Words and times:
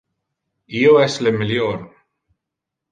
Io 0.79 0.95
es 1.03 1.21
le 1.27 1.37
melior. 1.37 1.81